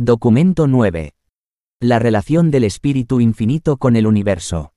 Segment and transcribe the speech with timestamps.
[0.00, 1.12] Documento 9.
[1.80, 4.72] La relación del espíritu infinito con el universo.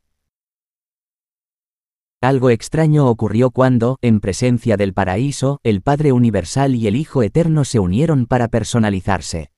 [2.21, 7.65] Algo extraño ocurrió cuando, en presencia del paraíso, el Padre Universal y el Hijo Eterno
[7.65, 9.51] se unieron para personalizarse.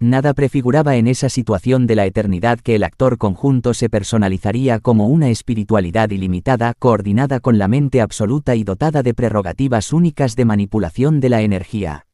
[0.00, 5.06] Nada prefiguraba en esa situación de la eternidad que el actor conjunto se personalizaría como
[5.06, 11.20] una espiritualidad ilimitada, coordinada con la mente absoluta y dotada de prerrogativas únicas de manipulación
[11.20, 12.08] de la energía.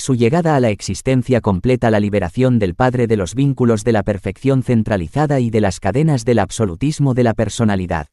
[0.00, 4.02] Su llegada a la existencia completa la liberación del Padre de los vínculos de la
[4.02, 8.06] perfección centralizada y de las cadenas del absolutismo de la personalidad.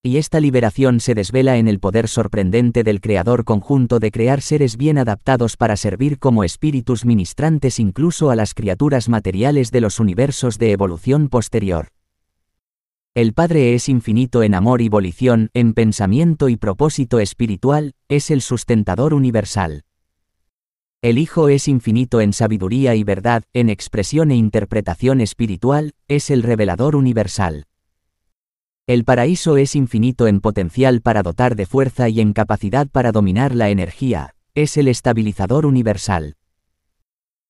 [0.00, 4.76] Y esta liberación se desvela en el poder sorprendente del Creador conjunto de crear seres
[4.76, 10.56] bien adaptados para servir como espíritus ministrantes incluso a las criaturas materiales de los universos
[10.56, 11.88] de evolución posterior.
[13.14, 18.40] El Padre es infinito en amor y volición, en pensamiento y propósito espiritual, es el
[18.40, 19.82] sustentador universal.
[21.02, 26.42] El Hijo es infinito en sabiduría y verdad, en expresión e interpretación espiritual, es el
[26.42, 27.64] revelador universal.
[28.86, 33.54] El paraíso es infinito en potencial para dotar de fuerza y en capacidad para dominar
[33.54, 36.36] la energía, es el estabilizador universal.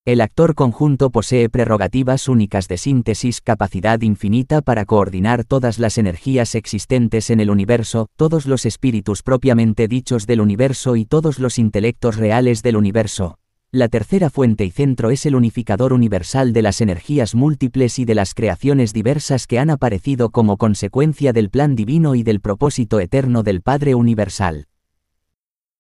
[0.05, 6.55] El actor conjunto posee prerrogativas únicas de síntesis, capacidad infinita para coordinar todas las energías
[6.55, 12.17] existentes en el universo, todos los espíritus propiamente dichos del universo y todos los intelectos
[12.17, 13.40] reales del universo,
[13.73, 18.17] la tercera fuente y centro es el unificador universal de las energías múltiples y de
[18.17, 23.45] las creaciones diversas que han aparecido como consecuencia del plan divino y del propósito eterno
[23.45, 24.67] del Padre Universal.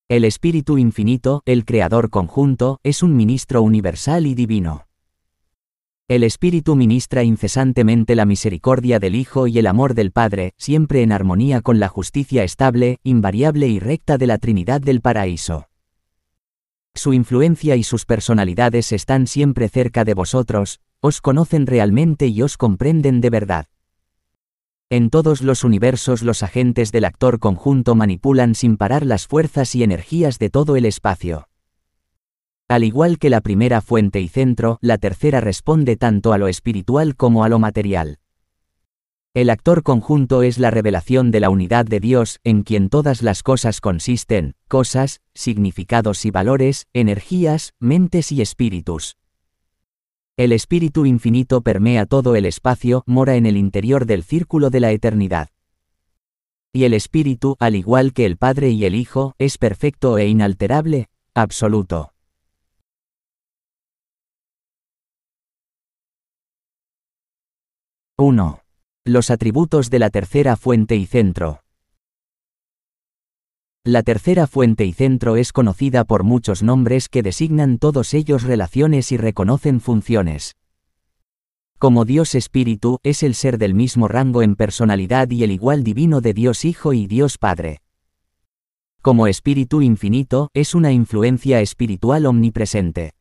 [0.09, 4.87] El Espíritu Infinito, el Creador conjunto, es un ministro universal y divino.
[6.07, 11.11] El Espíritu ministra incesantemente la misericordia del Hijo y el amor del Padre, siempre en
[11.11, 15.70] armonía con la justicia estable, invariable y recta de la Trinidad del Paraíso.
[16.95, 22.57] Su influencia y sus personalidades están siempre cerca de vosotros, os conocen realmente y os
[22.57, 23.67] comprenden de verdad.
[24.91, 29.83] En todos los universos los agentes del actor conjunto manipulan sin parar las fuerzas y
[29.83, 31.49] energías de todo el espacio.
[32.71, 37.17] Al igual que la primera fuente y centro, la tercera responde tanto a lo espiritual
[37.17, 38.20] como a lo material.
[39.33, 43.45] El actor conjunto es la revelación de la unidad de Dios, en quien todas las
[43.45, 49.17] cosas consisten, cosas, significados y valores, energías, mentes y espíritus.
[50.37, 54.91] El Espíritu Infinito permea todo el espacio, mora en el interior del círculo de la
[54.91, 55.51] eternidad.
[56.73, 61.09] Y el Espíritu, al igual que el Padre y el Hijo, es perfecto e inalterable,
[61.35, 62.15] absoluto.
[68.17, 68.60] 1.
[69.13, 71.65] Los atributos de la tercera fuente y centro.
[73.83, 79.11] La tercera fuente y centro es conocida por muchos nombres que designan todos ellos relaciones
[79.11, 80.55] y reconocen funciones.
[81.77, 86.21] Como Dios Espíritu es el ser del mismo rango en personalidad y el igual divino
[86.21, 87.83] de Dios Hijo y Dios Padre.
[89.03, 93.15] Como Espíritu Infinito es una influencia espiritual omnipresente.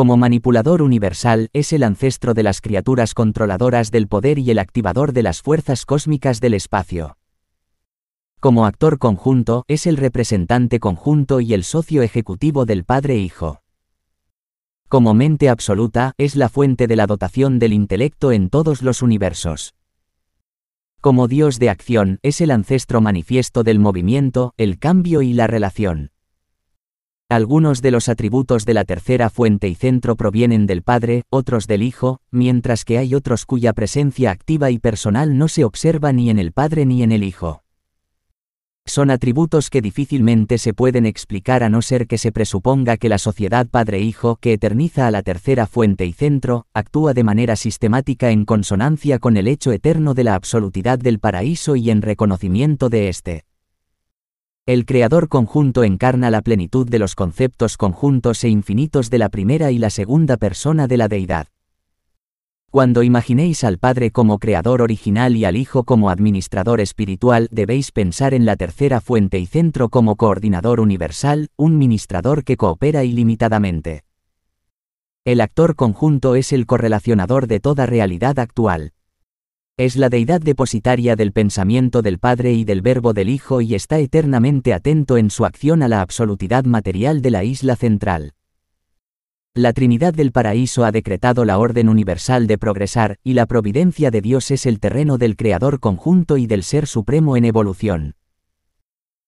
[0.00, 5.12] Como manipulador universal, es el ancestro de las criaturas controladoras del poder y el activador
[5.12, 7.18] de las fuerzas cósmicas del espacio.
[8.40, 13.60] Como actor conjunto, es el representante conjunto y el socio ejecutivo del Padre Hijo.
[14.88, 19.74] Como mente absoluta, es la fuente de la dotación del intelecto en todos los universos.
[21.02, 26.10] Como Dios de acción, es el ancestro manifiesto del movimiento, el cambio y la relación.
[27.30, 31.84] Algunos de los atributos de la tercera fuente y centro provienen del Padre, otros del
[31.84, 36.40] Hijo, mientras que hay otros cuya presencia activa y personal no se observa ni en
[36.40, 37.62] el Padre ni en el Hijo.
[38.84, 43.18] Son atributos que difícilmente se pueden explicar a no ser que se presuponga que la
[43.18, 48.44] sociedad Padre-Hijo, que eterniza a la tercera fuente y centro, actúa de manera sistemática en
[48.44, 53.44] consonancia con el hecho eterno de la absolutidad del paraíso y en reconocimiento de éste.
[54.70, 59.72] El creador conjunto encarna la plenitud de los conceptos conjuntos e infinitos de la primera
[59.72, 61.48] y la segunda persona de la deidad.
[62.70, 68.32] Cuando imaginéis al Padre como creador original y al Hijo como administrador espiritual, debéis pensar
[68.32, 74.04] en la tercera fuente y centro como coordinador universal, un ministrador que coopera ilimitadamente.
[75.24, 78.92] El actor conjunto es el correlacionador de toda realidad actual.
[79.80, 83.98] Es la deidad depositaria del pensamiento del Padre y del Verbo del Hijo y está
[83.98, 88.34] eternamente atento en su acción a la absolutidad material de la isla central.
[89.54, 94.20] La Trinidad del Paraíso ha decretado la orden universal de progresar, y la providencia de
[94.20, 98.16] Dios es el terreno del Creador conjunto y del Ser Supremo en evolución.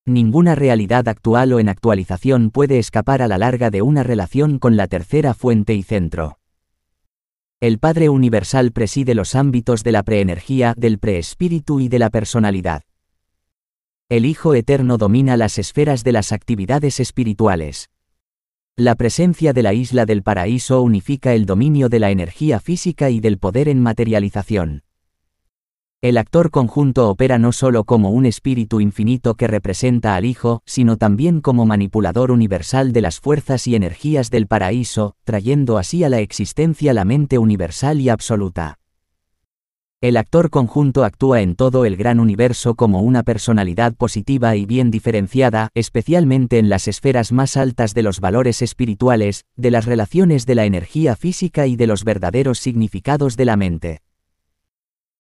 [0.05, 4.77] Ninguna realidad actual o en actualización puede escapar a la larga de una relación con
[4.77, 6.42] la tercera fuente y centro.
[7.63, 12.83] El Padre Universal preside los ámbitos de la preenergía, del preespíritu y de la personalidad.
[14.09, 17.89] El Hijo Eterno domina las esferas de las actividades espirituales.
[18.75, 23.21] La presencia de la isla del paraíso unifica el dominio de la energía física y
[23.21, 24.83] del poder en materialización.
[26.03, 30.97] El actor conjunto opera no solo como un espíritu infinito que representa al Hijo, sino
[30.97, 36.19] también como manipulador universal de las fuerzas y energías del paraíso, trayendo así a la
[36.19, 38.81] existencia la mente universal y absoluta.
[40.01, 44.91] El actor conjunto actúa en todo el gran universo como una personalidad positiva y bien
[44.91, 50.57] diferenciada, especialmente en las esferas más altas de los valores espirituales, de las relaciones de
[50.57, 54.01] la energía física y de los verdaderos significados de la mente.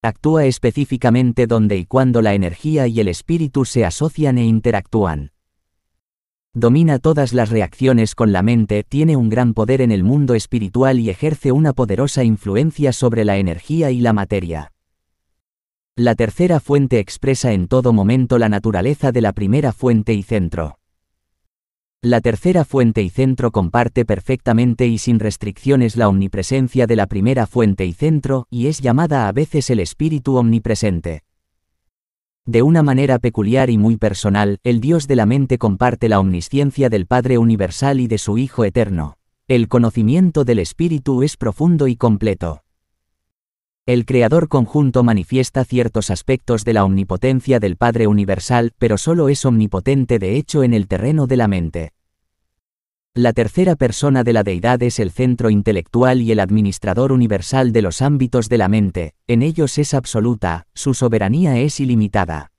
[0.04, 5.30] Actúa específicamente donde y cuando la energía y el espíritu se asocian e interactúan.
[6.54, 10.98] Domina todas las reacciones con la mente, tiene un gran poder en el mundo espiritual
[10.98, 14.72] y ejerce una poderosa influencia sobre la energía y la materia.
[15.94, 20.81] La tercera fuente expresa en todo momento la naturaleza de la primera fuente y centro.
[22.04, 27.46] La tercera fuente y centro comparte perfectamente y sin restricciones la omnipresencia de la primera
[27.46, 31.22] fuente y centro, y es llamada a veces el espíritu omnipresente.
[32.44, 36.88] De una manera peculiar y muy personal, el Dios de la mente comparte la omnisciencia
[36.88, 39.16] del Padre Universal y de su Hijo Eterno.
[39.46, 42.64] El conocimiento del espíritu es profundo y completo.
[43.92, 49.44] El Creador conjunto manifiesta ciertos aspectos de la omnipotencia del Padre Universal, pero solo es
[49.44, 51.92] omnipotente de hecho en el terreno de la mente.
[53.12, 57.82] La tercera persona de la deidad es el centro intelectual y el administrador universal de
[57.82, 62.50] los ámbitos de la mente, en ellos es absoluta, su soberanía es ilimitada.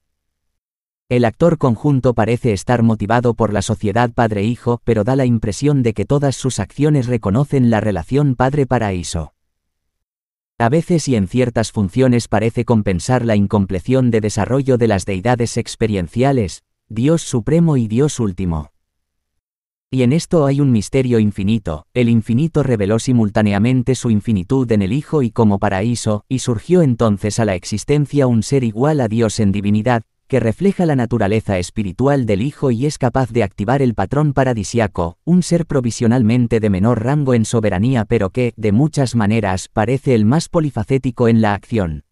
[1.10, 5.96] El actor conjunto parece estar motivado por la sociedad padre-hijo, pero da la impresión de
[5.96, 9.33] que todas sus acciones reconocen la relación padre-paraíso.
[10.64, 15.58] A veces y en ciertas funciones parece compensar la incompleción de desarrollo de las deidades
[15.58, 18.72] experienciales, Dios Supremo y Dios Último.
[19.92, 24.94] Y en esto hay un misterio infinito, el infinito reveló simultáneamente su infinitud en el
[24.94, 29.42] Hijo y como paraíso, y surgió entonces a la existencia un ser igual a Dios
[29.42, 33.94] en divinidad, que refleja la naturaleza espiritual del Hijo y es capaz de activar el
[33.94, 39.70] patrón paradisiaco, un ser provisionalmente de menor rango en soberanía pero que, de muchas maneras,
[39.72, 42.04] parece el más polifacético en la acción.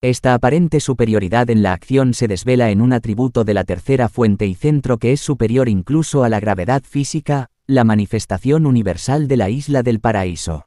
[0.00, 4.46] Esta aparente superioridad en la acción se desvela en un atributo de la tercera fuente
[4.46, 9.48] y centro que es superior incluso a la gravedad física, la manifestación universal de la
[9.48, 10.66] isla del paraíso.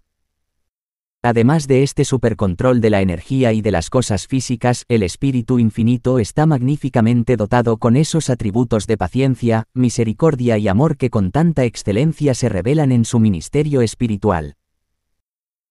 [1.25, 6.19] Además de este supercontrol de la energía y de las cosas físicas, el espíritu infinito
[6.19, 12.35] está magníficamente dotado con esos atributos de paciencia, misericordia y amor que con tanta excelencia
[12.35, 14.57] se revelan en su ministerio espiritual.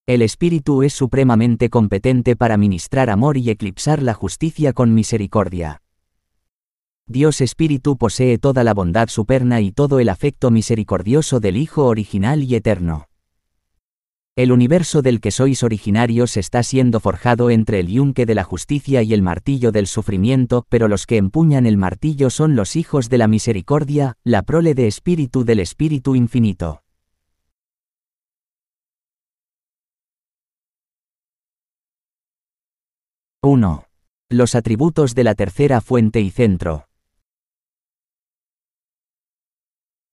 [0.06, 5.82] El espíritu es supremamente competente para ministrar amor y eclipsar la justicia con misericordia.
[7.06, 12.42] Dios Espíritu posee toda la bondad superna y todo el afecto misericordioso del Hijo original
[12.42, 13.06] y eterno.
[14.36, 19.00] El universo del que sois originarios está siendo forjado entre el yunque de la justicia
[19.04, 23.18] y el martillo del sufrimiento, pero los que empuñan el martillo son los hijos de
[23.18, 26.82] la misericordia, la prole de espíritu del espíritu infinito.
[33.40, 33.86] ¡1!
[34.30, 36.86] Los atributos de la tercera fuente y centro.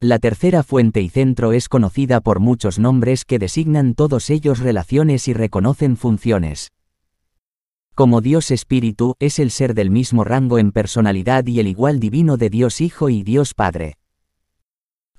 [0.04, 5.28] La tercera fuente y centro es conocida por muchos nombres que designan todos ellos relaciones
[5.28, 6.72] y reconocen funciones.
[7.94, 12.38] Como Dios Espíritu, es el ser del mismo rango en personalidad y el igual divino
[12.38, 14.00] de Dios Hijo y Dios Padre.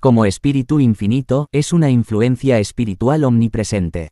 [0.01, 4.09] Como Espíritu Infinito, es una influencia espiritual omnipresente.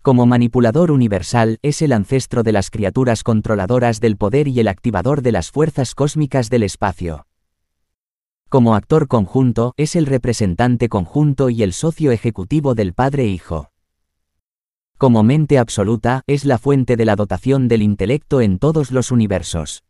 [0.00, 5.20] Como manipulador universal, es el ancestro de las criaturas controladoras del poder y el activador
[5.20, 7.26] de las fuerzas cósmicas del espacio.
[8.54, 13.72] Como actor conjunto, es el representante conjunto y el socio ejecutivo del Padre-Hijo.
[14.96, 19.82] Como mente absoluta, es la fuente de la dotación del intelecto en todos los universos.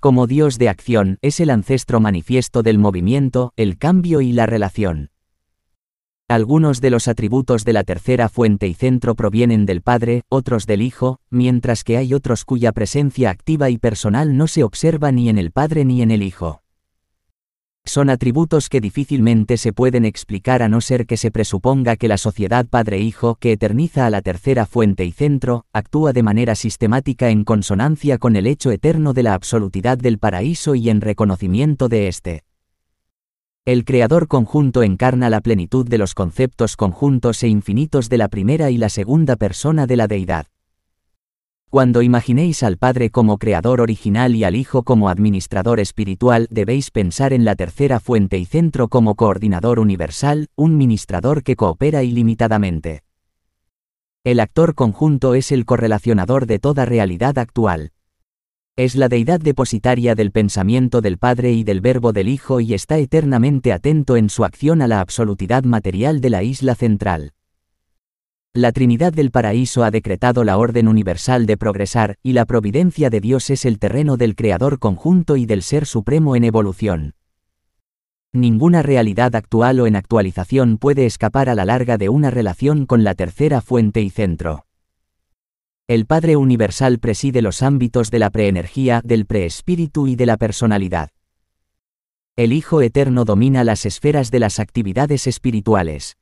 [0.00, 5.10] Como Dios de acción, es el ancestro manifiesto del movimiento, el cambio y la relación.
[6.28, 10.80] Algunos de los atributos de la tercera fuente y centro provienen del Padre, otros del
[10.80, 15.36] Hijo, mientras que hay otros cuya presencia activa y personal no se observa ni en
[15.36, 16.63] el Padre ni en el Hijo.
[17.86, 22.16] Son atributos que difícilmente se pueden explicar a no ser que se presuponga que la
[22.16, 27.44] sociedad padre-hijo que eterniza a la tercera fuente y centro, actúa de manera sistemática en
[27.44, 32.42] consonancia con el hecho eterno de la absolutidad del paraíso y en reconocimiento de éste.
[33.66, 38.70] El creador conjunto encarna la plenitud de los conceptos conjuntos e infinitos de la primera
[38.70, 40.46] y la segunda persona de la deidad.
[41.74, 47.32] Cuando imaginéis al Padre como creador original y al Hijo como administrador espiritual, debéis pensar
[47.32, 53.02] en la tercera fuente y centro como coordinador universal, un ministrador que coopera ilimitadamente.
[54.22, 57.90] El actor conjunto es el correlacionador de toda realidad actual.
[58.76, 62.98] Es la deidad depositaria del pensamiento del Padre y del Verbo del Hijo y está
[62.98, 67.32] eternamente atento en su acción a la absolutidad material de la isla central.
[68.56, 73.20] La Trinidad del Paraíso ha decretado la orden universal de progresar, y la providencia de
[73.20, 77.14] Dios es el terreno del Creador conjunto y del Ser Supremo en evolución.
[78.32, 83.02] Ninguna realidad actual o en actualización puede escapar a la larga de una relación con
[83.02, 84.66] la tercera fuente y centro.
[85.88, 91.10] El Padre Universal preside los ámbitos de la preenergía, del preespíritu y de la personalidad.
[92.36, 96.18] El Hijo Eterno domina las esferas de las actividades espirituales.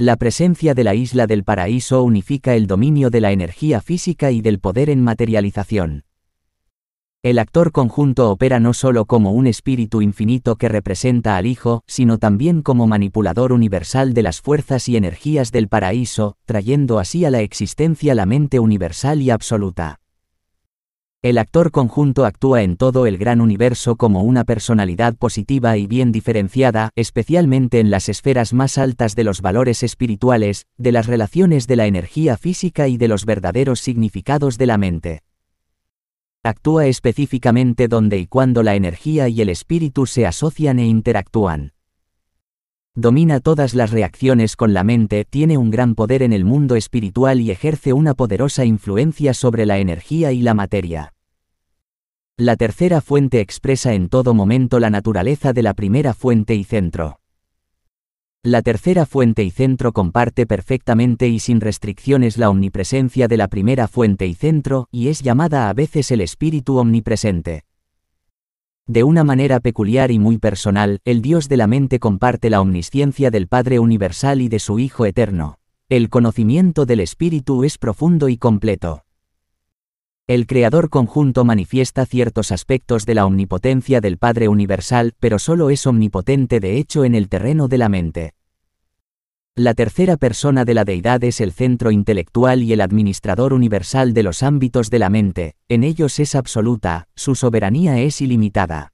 [0.00, 4.42] La presencia de la isla del paraíso unifica el dominio de la energía física y
[4.42, 6.04] del poder en materialización.
[7.24, 12.18] El actor conjunto opera no solo como un espíritu infinito que representa al Hijo, sino
[12.18, 17.40] también como manipulador universal de las fuerzas y energías del paraíso, trayendo así a la
[17.40, 19.98] existencia la mente universal y absoluta.
[21.20, 26.12] El actor conjunto actúa en todo el gran universo como una personalidad positiva y bien
[26.12, 31.74] diferenciada, especialmente en las esferas más altas de los valores espirituales, de las relaciones de
[31.74, 35.22] la energía física y de los verdaderos significados de la mente.
[36.44, 41.72] Actúa específicamente donde y cuando la energía y el espíritu se asocian e interactúan.
[43.00, 47.40] Domina todas las reacciones con la mente, tiene un gran poder en el mundo espiritual
[47.40, 51.14] y ejerce una poderosa influencia sobre la energía y la materia.
[52.36, 57.20] La tercera fuente expresa en todo momento la naturaleza de la primera fuente y centro.
[58.42, 63.86] La tercera fuente y centro comparte perfectamente y sin restricciones la omnipresencia de la primera
[63.86, 67.67] fuente y centro, y es llamada a veces el espíritu omnipresente.
[68.88, 73.30] De una manera peculiar y muy personal, el Dios de la mente comparte la omnisciencia
[73.30, 75.58] del Padre Universal y de su Hijo Eterno.
[75.90, 79.04] El conocimiento del Espíritu es profundo y completo.
[80.26, 85.86] El Creador conjunto manifiesta ciertos aspectos de la omnipotencia del Padre Universal, pero solo es
[85.86, 88.37] omnipotente de hecho en el terreno de la mente.
[89.58, 94.22] La tercera persona de la deidad es el centro intelectual y el administrador universal de
[94.22, 98.92] los ámbitos de la mente, en ellos es absoluta, su soberanía es ilimitada.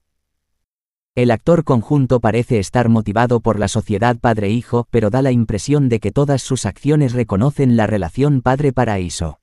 [1.15, 6.01] El actor conjunto parece estar motivado por la sociedad padre-hijo, pero da la impresión de
[6.01, 9.41] que todas sus acciones reconocen la relación padre-paraíso.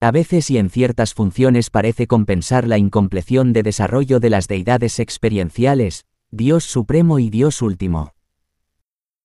[0.00, 4.98] A veces y en ciertas funciones parece compensar la incompleción de desarrollo de las deidades
[4.98, 8.14] experienciales, Dios Supremo y Dios Último.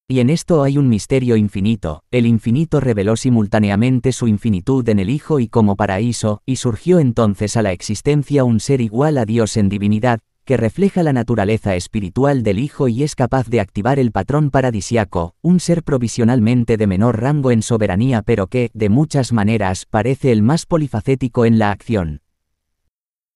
[0.07, 5.09] Y en esto hay un misterio infinito, el infinito reveló simultáneamente su infinitud en el
[5.09, 9.57] Hijo y como paraíso, y surgió entonces a la existencia un ser igual a Dios
[9.57, 14.11] en divinidad, que refleja la naturaleza espiritual del Hijo y es capaz de activar el
[14.11, 19.87] patrón paradisiaco, un ser provisionalmente de menor rango en soberanía pero que, de muchas maneras,
[19.89, 22.21] parece el más polifacético en la acción.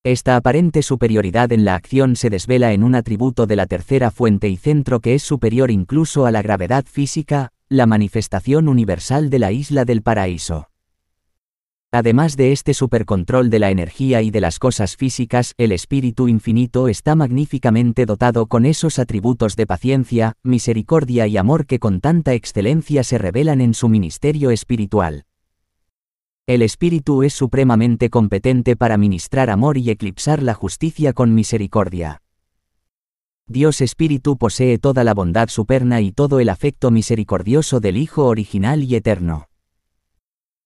[0.05, 4.47] Esta aparente superioridad en la acción se desvela en un atributo de la tercera fuente
[4.47, 9.51] y centro que es superior incluso a la gravedad física, la manifestación universal de la
[9.51, 10.69] isla del paraíso.
[11.91, 16.87] Además de este supercontrol de la energía y de las cosas físicas, el espíritu infinito
[16.87, 23.03] está magníficamente dotado con esos atributos de paciencia, misericordia y amor que con tanta excelencia
[23.03, 25.25] se revelan en su ministerio espiritual.
[26.49, 32.23] El espíritu es supremamente competente para ministrar amor y eclipsar la justicia con misericordia.
[33.45, 38.83] Dios Espíritu posee toda la bondad superna y todo el afecto misericordioso del Hijo original
[38.83, 39.47] y eterno.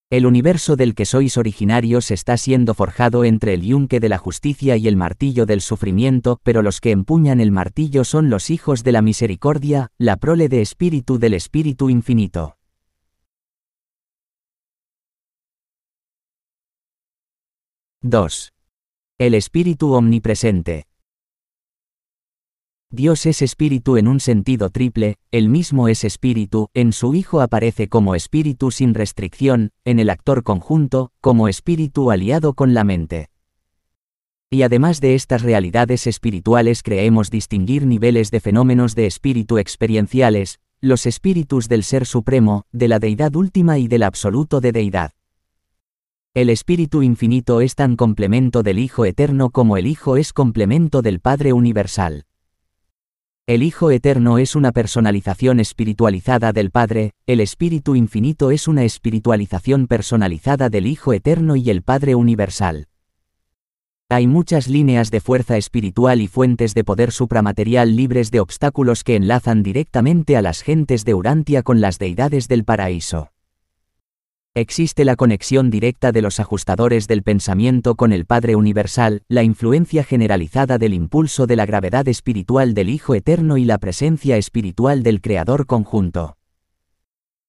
[0.09, 4.77] El universo del que sois originarios está siendo forjado entre el yunque de la justicia
[4.77, 8.93] y el martillo del sufrimiento, pero los que empuñan el martillo son los hijos de
[8.93, 12.55] la misericordia, la prole de espíritu del Espíritu infinito.
[18.03, 18.49] (2)
[19.17, 20.87] El Espíritu omnipresente.
[22.91, 27.87] Dios es espíritu en un sentido triple, el mismo es espíritu, en su Hijo aparece
[27.87, 33.29] como espíritu sin restricción, en el actor conjunto, como espíritu aliado con la mente.
[34.49, 41.05] Y además de estas realidades espirituales creemos distinguir niveles de fenómenos de espíritu experienciales, los
[41.05, 45.13] espíritus del Ser Supremo, de la Deidad última y del Absoluto de Deidad.
[46.35, 51.19] El Espíritu Infinito es tan complemento del Hijo Eterno como el Hijo es complemento del
[51.19, 52.25] Padre Universal.
[53.45, 59.85] El Hijo Eterno es una personalización espiritualizada del Padre, el Espíritu Infinito es una espiritualización
[59.85, 62.87] personalizada del Hijo Eterno y el Padre Universal.
[64.09, 69.15] Hay muchas líneas de fuerza espiritual y fuentes de poder supramaterial libres de obstáculos que
[69.15, 73.32] enlazan directamente a las gentes de Urantia con las deidades del paraíso.
[74.55, 80.03] Existe la conexión directa de los ajustadores del pensamiento con el Padre Universal, la influencia
[80.03, 85.21] generalizada del impulso de la gravedad espiritual del Hijo Eterno y la presencia espiritual del
[85.21, 86.37] Creador conjunto.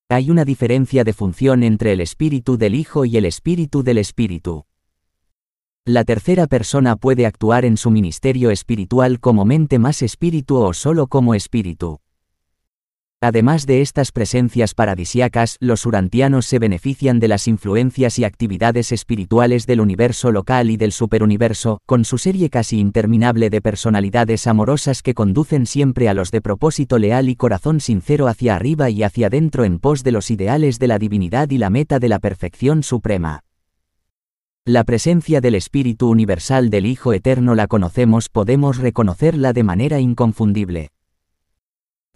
[0.09, 4.65] Hay una diferencia de función entre el espíritu del Hijo y el espíritu del Espíritu.
[5.85, 11.09] La tercera persona puede actuar en su ministerio espiritual como mente más espíritu o solo
[11.09, 12.01] como espíritu.
[13.25, 19.67] Además de estas presencias paradisiacas, los urantianos se benefician de las influencias y actividades espirituales
[19.67, 25.15] del universo local y del superuniverso, con su serie casi interminable de personalidades amorosas que
[25.15, 29.65] conducen siempre a los de propósito leal y corazón sincero hacia arriba y hacia adentro
[29.65, 33.41] en pos de los ideales de la divinidad y la meta de la perfección suprema.
[34.67, 40.91] La presencia del Espíritu Universal del Hijo Eterno la conocemos, podemos reconocerla de manera inconfundible.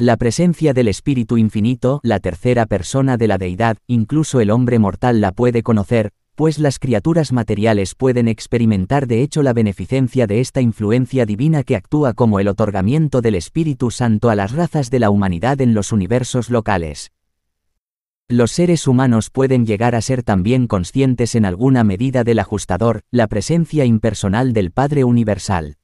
[0.00, 5.20] La presencia del Espíritu Infinito, la tercera persona de la deidad, incluso el hombre mortal
[5.20, 10.60] la puede conocer, pues las criaturas materiales pueden experimentar de hecho la beneficencia de esta
[10.60, 15.10] influencia divina que actúa como el otorgamiento del Espíritu Santo a las razas de la
[15.10, 17.10] humanidad en los universos locales.
[18.28, 23.26] Los seres humanos pueden llegar a ser también conscientes en alguna medida del ajustador, la
[23.26, 25.77] presencia impersonal del Padre Universal.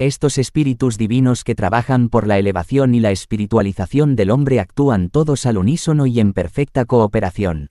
[0.00, 5.44] Estos espíritus divinos que trabajan por la elevación y la espiritualización del hombre actúan todos
[5.44, 7.70] al unísono y en perfecta cooperación.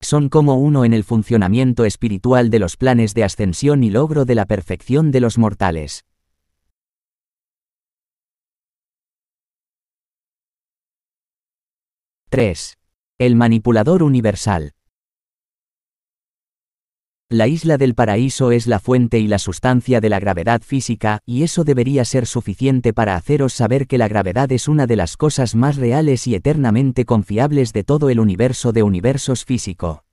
[0.00, 4.34] Son como uno en el funcionamiento espiritual de los planes de ascensión y logro de
[4.34, 6.04] la perfección de los mortales.
[12.30, 12.78] 3.
[13.18, 14.75] El manipulador universal.
[17.28, 21.42] La isla del paraíso es la fuente y la sustancia de la gravedad física, y
[21.42, 25.56] eso debería ser suficiente para haceros saber que la gravedad es una de las cosas
[25.56, 30.04] más reales y eternamente confiables de todo el universo de universos físico.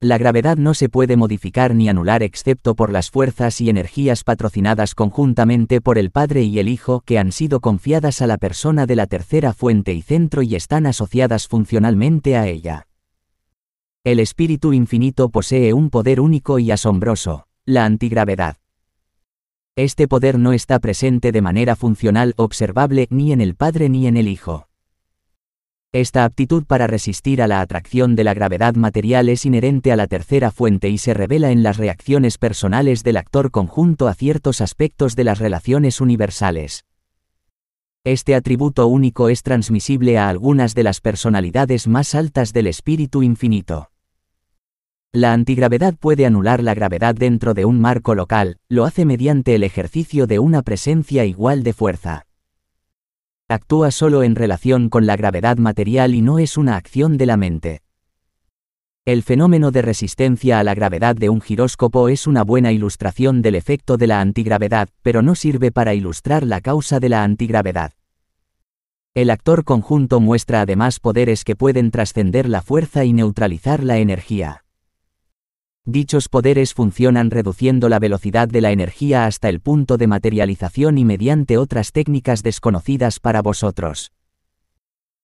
[0.00, 4.96] La gravedad no se puede modificar ni anular excepto por las fuerzas y energías patrocinadas
[4.96, 8.96] conjuntamente por el Padre y el Hijo que han sido confiadas a la persona de
[8.96, 12.88] la tercera fuente y centro y están asociadas funcionalmente a ella.
[14.04, 18.56] El Espíritu Infinito posee un poder único y asombroso, la antigravedad.
[19.76, 24.16] Este poder no está presente de manera funcional observable ni en el Padre ni en
[24.16, 24.66] el Hijo.
[25.92, 30.08] Esta aptitud para resistir a la atracción de la gravedad material es inherente a la
[30.08, 35.14] tercera fuente y se revela en las reacciones personales del actor conjunto a ciertos aspectos
[35.14, 36.86] de las relaciones universales.
[38.02, 43.91] Este atributo único es transmisible a algunas de las personalidades más altas del espíritu infinito.
[45.12, 49.62] La antigravedad puede anular la gravedad dentro de un marco local, lo hace mediante el
[49.62, 52.26] ejercicio de una presencia igual de fuerza
[53.52, 57.36] actúa solo en relación con la gravedad material y no es una acción de la
[57.36, 57.82] mente.
[59.04, 63.56] El fenómeno de resistencia a la gravedad de un giróscopo es una buena ilustración del
[63.56, 67.92] efecto de la antigravedad, pero no sirve para ilustrar la causa de la antigravedad.
[69.14, 74.61] El actor conjunto muestra además poderes que pueden trascender la fuerza y neutralizar la energía.
[75.84, 81.04] Dichos poderes funcionan reduciendo la velocidad de la energía hasta el punto de materialización y
[81.04, 84.12] mediante otras técnicas desconocidas para vosotros.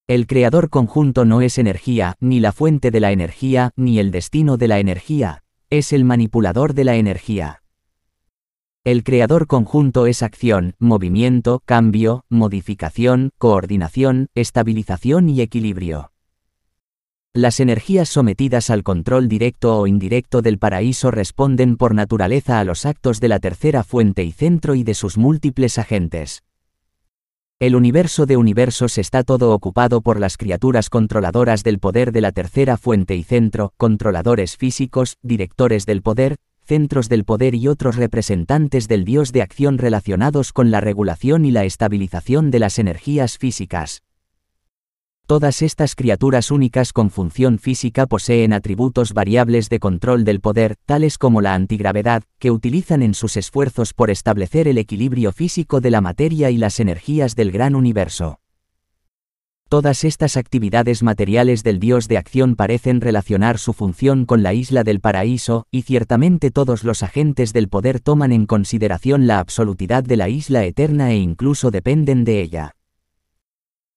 [0.08, 4.56] El creador conjunto no es energía, ni la fuente de la energía, ni el destino
[4.56, 7.62] de la energía, es el manipulador de la energía.
[8.82, 16.10] El creador conjunto es acción, movimiento, cambio, modificación, coordinación, estabilización y equilibrio.
[17.34, 22.86] Las energías sometidas al control directo o indirecto del paraíso responden por naturaleza a los
[22.86, 26.42] actos de la tercera fuente y centro y de sus múltiples agentes.
[27.60, 32.32] El universo de universos está todo ocupado por las criaturas controladoras del poder de la
[32.32, 38.88] tercera fuente y centro, controladores físicos, directores del poder, centros del poder y otros representantes
[38.88, 44.02] del dios de acción relacionados con la regulación y la estabilización de las energías físicas.
[45.28, 51.18] Todas estas criaturas únicas con función física poseen atributos variables de control del poder, tales
[51.18, 56.00] como la antigravedad, que utilizan en sus esfuerzos por establecer el equilibrio físico de la
[56.00, 58.40] materia y las energías del gran universo.
[59.68, 64.82] Todas estas actividades materiales del Dios de acción parecen relacionar su función con la isla
[64.82, 70.16] del paraíso, y ciertamente todos los agentes del poder toman en consideración la absolutidad de
[70.16, 72.77] la isla eterna e incluso dependen de ella.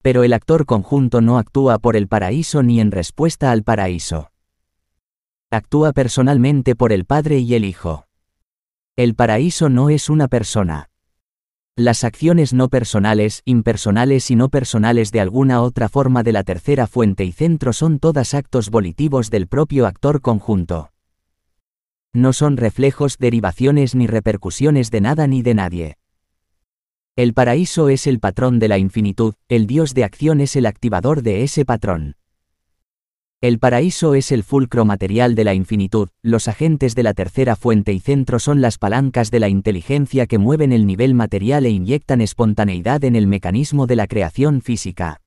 [0.02, 4.32] Pero el actor conjunto no actúa por el paraíso ni en respuesta al paraíso.
[5.52, 8.08] Actúa personalmente por el Padre y el Hijo.
[8.96, 10.90] El paraíso no es una persona.
[11.78, 16.86] Las acciones no personales, impersonales y no personales de alguna otra forma de la tercera
[16.86, 20.92] fuente y centro son todas actos volitivos del propio actor conjunto.
[22.14, 25.98] No son reflejos, derivaciones ni repercusiones de nada ni de nadie.
[27.18, 31.24] El paraíso es el patrón de la infinitud, el Dios de acción es el activador
[31.24, 32.16] de ese patrón.
[33.42, 37.92] El paraíso es el fulcro material de la infinitud, los agentes de la tercera fuente
[37.92, 42.22] y centro son las palancas de la inteligencia que mueven el nivel material e inyectan
[42.22, 45.20] espontaneidad en el mecanismo de la creación física.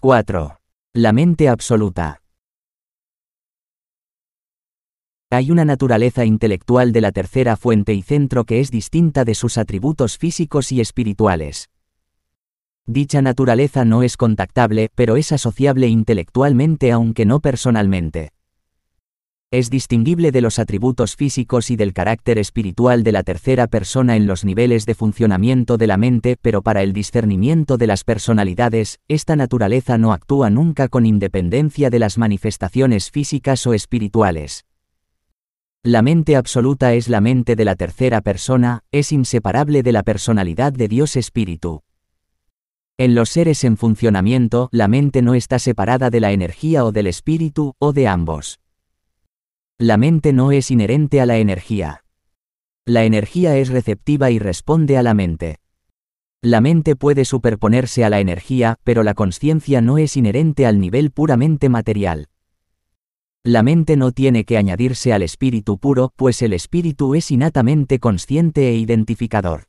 [0.00, 0.58] 4.
[0.92, 2.20] La mente absoluta.
[5.32, 9.58] Hay una naturaleza intelectual de la tercera fuente y centro que es distinta de sus
[9.58, 11.70] atributos físicos y espirituales.
[12.84, 18.32] Dicha naturaleza no es contactable, pero es asociable intelectualmente aunque no personalmente.
[19.52, 24.26] Es distinguible de los atributos físicos y del carácter espiritual de la tercera persona en
[24.26, 29.36] los niveles de funcionamiento de la mente, pero para el discernimiento de las personalidades, esta
[29.36, 34.64] naturaleza no actúa nunca con independencia de las manifestaciones físicas o espirituales.
[35.82, 40.74] La mente absoluta es la mente de la tercera persona, es inseparable de la personalidad
[40.74, 41.80] de Dios Espíritu.
[42.98, 47.06] En los seres en funcionamiento, la mente no está separada de la energía o del
[47.06, 48.60] espíritu, o de ambos.
[49.78, 52.04] La mente no es inherente a la energía.
[52.84, 55.60] La energía es receptiva y responde a la mente.
[56.42, 61.10] La mente puede superponerse a la energía, pero la conciencia no es inherente al nivel
[61.10, 62.28] puramente material.
[63.42, 68.68] La mente no tiene que añadirse al espíritu puro, pues el espíritu es innatamente consciente
[68.68, 69.64] e identificador.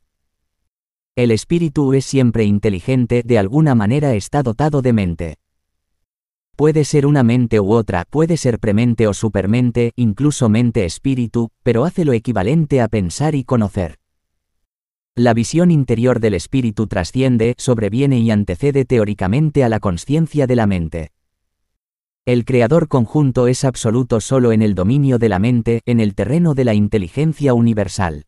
[1.16, 5.36] El espíritu es siempre inteligente, de alguna manera está dotado de mente.
[6.54, 12.04] Puede ser una mente u otra, puede ser premente o supermente, incluso mente-espíritu, pero hace
[12.04, 13.98] lo equivalente a pensar y conocer.
[15.14, 20.66] La visión interior del espíritu trasciende, sobreviene y antecede teóricamente a la conciencia de la
[20.66, 21.12] mente.
[22.24, 26.54] El creador conjunto es absoluto solo en el dominio de la mente, en el terreno
[26.54, 28.26] de la inteligencia universal.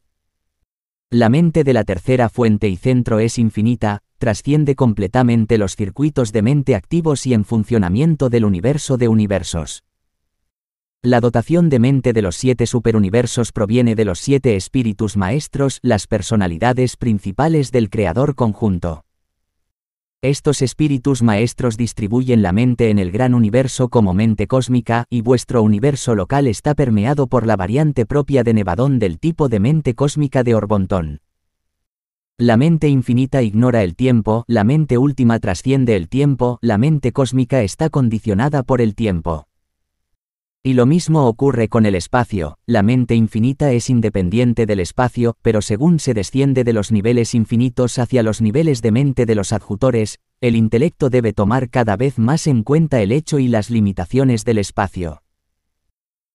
[1.10, 6.42] La mente de la tercera fuente y centro es infinita, trasciende completamente los circuitos de
[6.42, 9.84] mente activos y en funcionamiento del universo de universos.
[11.00, 16.08] La dotación de mente de los siete superuniversos proviene de los siete espíritus maestros, las
[16.08, 19.03] personalidades principales del creador conjunto.
[20.24, 25.62] Estos espíritus maestros distribuyen la mente en el gran universo como mente cósmica, y vuestro
[25.62, 30.42] universo local está permeado por la variante propia de Nevadón del tipo de mente cósmica
[30.42, 31.20] de Orbontón.
[32.38, 37.62] La mente infinita ignora el tiempo, la mente última trasciende el tiempo, la mente cósmica
[37.62, 39.46] está condicionada por el tiempo.
[40.66, 45.60] Y lo mismo ocurre con el espacio, la mente infinita es independiente del espacio, pero
[45.60, 50.20] según se desciende de los niveles infinitos hacia los niveles de mente de los adjutores,
[50.40, 54.56] el intelecto debe tomar cada vez más en cuenta el hecho y las limitaciones del
[54.56, 55.22] espacio.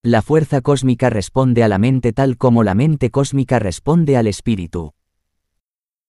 [0.03, 4.93] La fuerza cósmica responde a la mente tal como la mente cósmica responde al espíritu.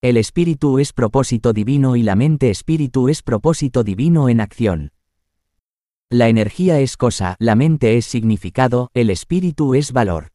[0.03, 4.93] El espíritu es propósito divino y la mente espíritu es propósito divino en acción.
[6.13, 10.33] La energía es cosa, la mente es significado, el espíritu es valor.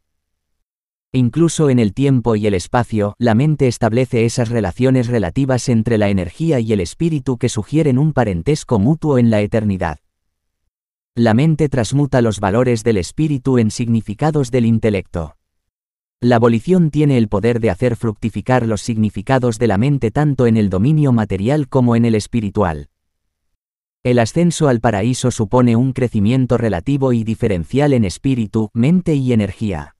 [1.11, 6.07] Incluso en el tiempo y el espacio, la mente establece esas relaciones relativas entre la
[6.07, 9.99] energía y el espíritu que sugieren un parentesco mutuo en la eternidad.
[11.13, 15.35] La mente transmuta los valores del espíritu en significados del intelecto.
[16.21, 20.55] La abolición tiene el poder de hacer fructificar los significados de la mente tanto en
[20.55, 22.87] el dominio material como en el espiritual.
[24.05, 29.95] El ascenso al paraíso supone un crecimiento relativo y diferencial en espíritu, mente y energía.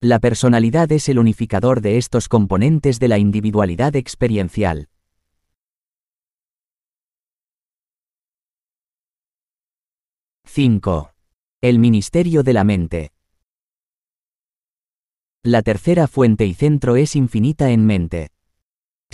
[0.00, 4.90] La personalidad es el unificador de estos componentes de la individualidad experiencial.
[10.46, 11.14] ¡5!
[11.62, 13.12] El ministerio de la mente.
[15.42, 18.33] La tercera fuente y centro es infinita en mente.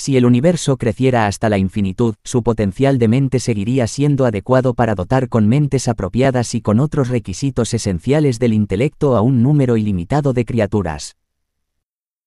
[0.00, 4.94] Si el universo creciera hasta la infinitud, su potencial de mente seguiría siendo adecuado para
[4.94, 10.32] dotar con mentes apropiadas y con otros requisitos esenciales del intelecto a un número ilimitado
[10.32, 11.18] de criaturas.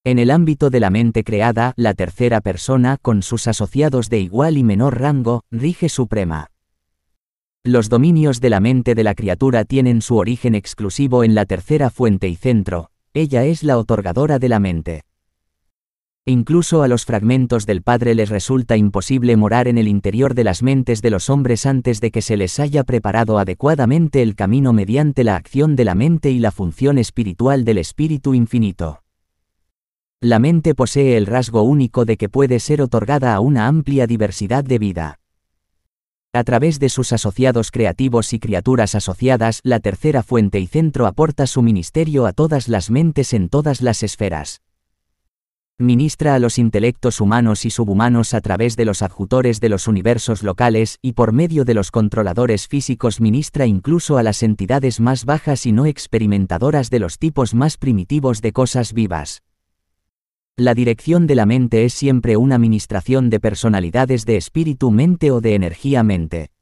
[0.03, 4.59] En el ámbito de la mente creada, la tercera persona, con sus asociados de igual
[4.59, 6.51] y menor rango, rige suprema.
[7.63, 11.89] Los dominios de la mente de la criatura tienen su origen exclusivo en la tercera
[11.89, 15.05] fuente y centro, ella es la otorgadora de la mente.
[16.25, 20.63] Incluso a los fragmentos del Padre les resulta imposible morar en el interior de las
[20.63, 25.25] mentes de los hombres antes de que se les haya preparado adecuadamente el camino mediante
[25.25, 29.03] la acción de la mente y la función espiritual del Espíritu Infinito.
[30.21, 34.63] La mente posee el rasgo único de que puede ser otorgada a una amplia diversidad
[34.63, 35.19] de vida.
[36.31, 41.47] A través de sus asociados creativos y criaturas asociadas, la tercera fuente y centro aporta
[41.47, 44.62] su ministerio a todas las mentes en todas las esferas
[45.79, 50.43] ministra a los intelectos humanos y subhumanos a través de los adjutores de los universos
[50.43, 55.65] locales y por medio de los controladores físicos ministra incluso a las entidades más bajas
[55.65, 59.41] y no experimentadoras de los tipos más primitivos de cosas vivas.
[60.55, 65.55] La dirección de la mente es siempre una ministración de personalidades de espíritu-mente o de
[65.55, 66.52] energía-mente.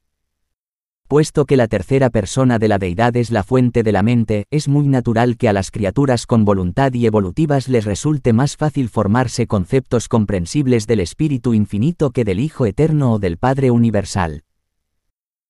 [1.12, 4.69] Puesto que la tercera persona de la deidad es la fuente de la mente, es
[4.69, 9.45] muy natural que a las criaturas con voluntad y evolutivas les resulte más fácil formarse
[9.45, 14.45] conceptos comprensibles del Espíritu infinito que del Hijo eterno o del Padre universal.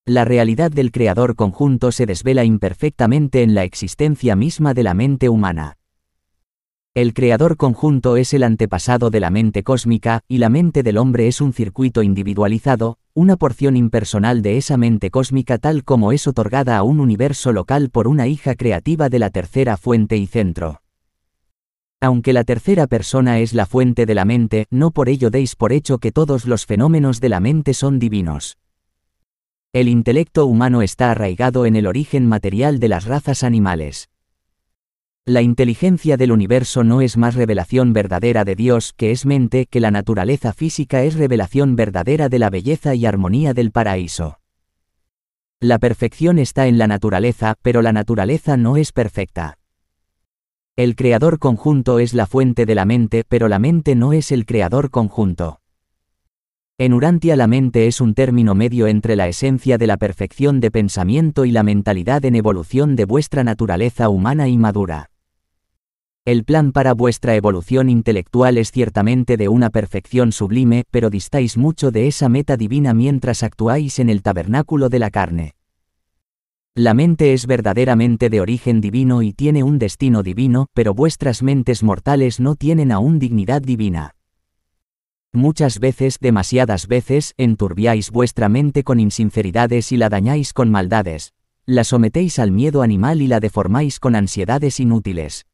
[0.03, 5.29] La realidad del Creador conjunto se desvela imperfectamente en la existencia misma de la mente
[5.29, 5.77] humana.
[6.95, 11.27] El creador conjunto es el antepasado de la mente cósmica, y la mente del hombre
[11.27, 16.77] es un circuito individualizado, una porción impersonal de esa mente cósmica tal como es otorgada
[16.77, 20.81] a un universo local por una hija creativa de la tercera fuente y centro.
[21.99, 25.71] Aunque la tercera persona es la fuente de la mente, no por ello deis por
[25.71, 28.57] hecho que todos los fenómenos de la mente son divinos.
[29.73, 34.10] El intelecto humano está arraigado en el origen material de las razas animales.
[35.31, 39.79] La inteligencia del universo no es más revelación verdadera de Dios que es mente que
[39.79, 44.39] la naturaleza física es revelación verdadera de la belleza y armonía del paraíso.
[45.61, 49.57] La perfección está en la naturaleza, pero la naturaleza no es perfecta.
[50.75, 54.45] El creador conjunto es la fuente de la mente, pero la mente no es el
[54.45, 55.61] creador conjunto.
[56.77, 60.71] En Urantia la mente es un término medio entre la esencia de la perfección de
[60.71, 65.10] pensamiento y la mentalidad en evolución de vuestra naturaleza humana y madura.
[66.23, 71.89] El plan para vuestra evolución intelectual es ciertamente de una perfección sublime, pero distáis mucho
[71.89, 75.55] de esa meta divina mientras actuáis en el tabernáculo de la carne.
[76.75, 81.81] La mente es verdaderamente de origen divino y tiene un destino divino, pero vuestras mentes
[81.81, 84.13] mortales no tienen aún dignidad divina.
[85.33, 91.33] Muchas veces, demasiadas veces, enturbiáis vuestra mente con insinceridades y la dañáis con maldades.
[91.65, 95.47] La sometéis al miedo animal y la deformáis con ansiedades inútiles.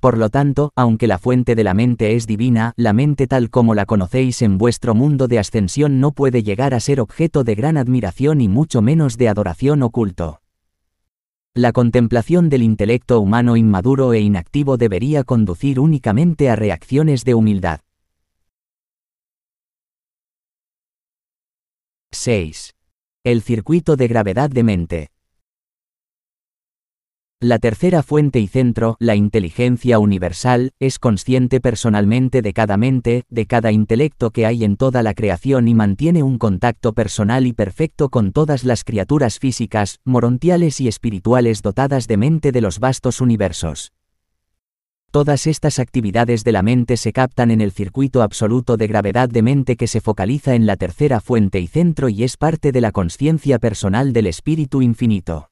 [0.00, 3.74] Por lo tanto, aunque la fuente de la mente es divina, la mente tal como
[3.74, 7.76] la conocéis en vuestro mundo de ascensión no puede llegar a ser objeto de gran
[7.76, 10.40] admiración y mucho menos de adoración oculto.
[11.52, 17.80] La contemplación del intelecto humano inmaduro e inactivo debería conducir únicamente a reacciones de humildad.
[22.12, 22.76] 6.
[23.24, 25.10] El circuito de gravedad de mente.
[27.40, 33.46] La tercera fuente y centro, la inteligencia universal, es consciente personalmente de cada mente, de
[33.46, 38.08] cada intelecto que hay en toda la creación y mantiene un contacto personal y perfecto
[38.08, 43.92] con todas las criaturas físicas, morontiales y espirituales dotadas de mente de los vastos universos.
[45.12, 49.42] Todas estas actividades de la mente se captan en el circuito absoluto de gravedad de
[49.42, 52.90] mente que se focaliza en la tercera fuente y centro y es parte de la
[52.90, 55.47] conciencia personal del Espíritu Infinito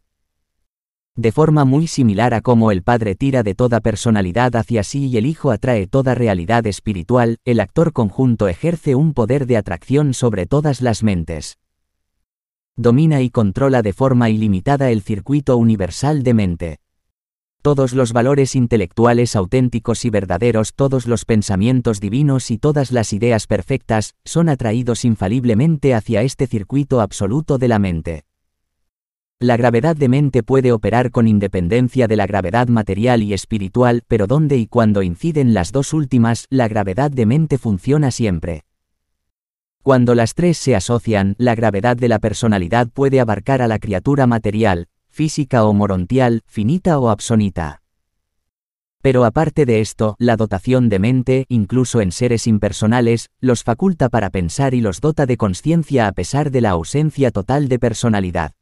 [1.17, 5.17] de forma muy similar a cómo el Padre tira de toda personalidad hacia sí y
[5.17, 10.45] el Hijo atrae toda realidad espiritual, el actor conjunto ejerce un poder de atracción sobre
[10.45, 11.59] todas las mentes.
[12.77, 16.81] Domina y controla de forma ilimitada el circuito universal de mente.
[17.63, 23.47] Todos los valores intelectuales auténticos y verdaderos, todos los pensamientos divinos y todas las ideas
[23.47, 28.25] perfectas, son atraídos infaliblemente hacia este circuito absoluto de la mente.
[29.39, 34.27] La gravedad de mente puede operar con independencia de la gravedad material y espiritual, pero
[34.27, 38.65] donde y cuando inciden las dos últimas, la gravedad de mente funciona siempre.
[39.83, 44.27] Cuando las tres se asocian, la gravedad de la personalidad puede abarcar a la criatura
[44.27, 47.83] material, física o morontial, finita o absonita.
[49.03, 54.31] Pero aparte de esto, la dotación de mente, incluso en seres impersonales, los faculta para
[54.31, 58.53] pensar y los dota de conciencia a pesar de la ausencia total de personalidad.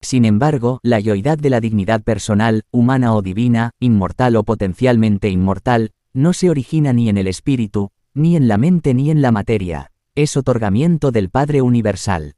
[0.00, 5.92] Sin embargo, la yoidad de la dignidad personal, humana o divina, inmortal o potencialmente inmortal,
[6.12, 9.92] no se origina ni en el espíritu, ni en la mente ni en la materia,
[10.14, 12.34] es otorgamiento del Padre Universal.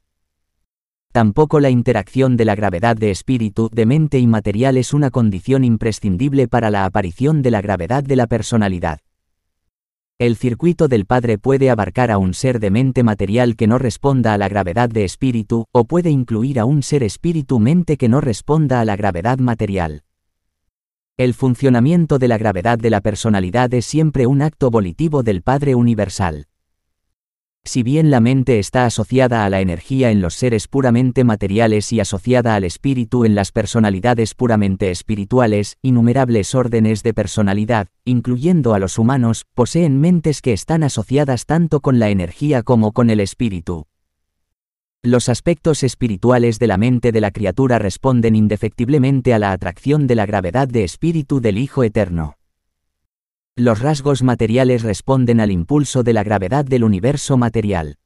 [1.11, 5.63] Tampoco la interacción de la gravedad de espíritu, de mente y material es una condición
[5.63, 8.99] imprescindible para la aparición de la gravedad de la personalidad.
[10.21, 14.33] El circuito del Padre puede abarcar a un ser de mente material que no responda
[14.33, 18.81] a la gravedad de espíritu, o puede incluir a un ser espíritu-mente que no responda
[18.81, 20.03] a la gravedad material.
[21.17, 25.73] El funcionamiento de la gravedad de la personalidad es siempre un acto volitivo del Padre
[25.73, 26.45] Universal.
[27.63, 31.99] Si bien la mente está asociada a la energía en los seres puramente materiales y
[31.99, 38.97] asociada al espíritu en las personalidades puramente espirituales, innumerables órdenes de personalidad, incluyendo a los
[38.97, 43.85] humanos, poseen mentes que están asociadas tanto con la energía como con el espíritu.
[45.03, 50.15] Los aspectos espirituales de la mente de la criatura responden indefectiblemente a la atracción de
[50.15, 52.37] la gravedad de espíritu del Hijo Eterno.
[53.57, 57.97] Los rasgos materiales responden al impulso de la gravedad del universo material.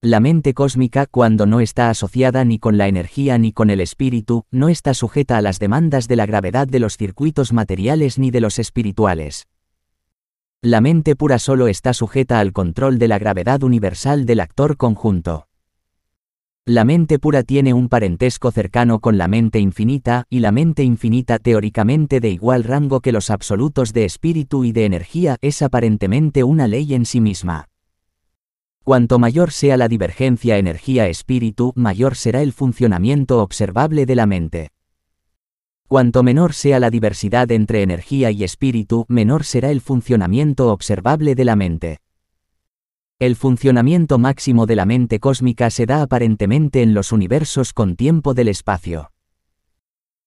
[0.00, 4.44] La mente cósmica, cuando no está asociada ni con la energía ni con el espíritu,
[4.50, 8.40] no está sujeta a las demandas de la gravedad de los circuitos materiales ni de
[8.40, 9.46] los espirituales.
[10.60, 15.46] La mente pura solo está sujeta al control de la gravedad universal del actor conjunto.
[16.64, 21.40] La mente pura tiene un parentesco cercano con la mente infinita, y la mente infinita
[21.40, 26.68] teóricamente de igual rango que los absolutos de espíritu y de energía es aparentemente una
[26.68, 27.68] ley en sí misma.
[28.84, 34.68] Cuanto mayor sea la divergencia energía-espíritu, mayor será el funcionamiento observable de la mente.
[35.88, 41.44] Cuanto menor sea la diversidad entre energía y espíritu, menor será el funcionamiento observable de
[41.44, 41.98] la mente.
[43.22, 48.34] El funcionamiento máximo de la mente cósmica se da aparentemente en los universos con tiempo
[48.34, 49.12] del espacio.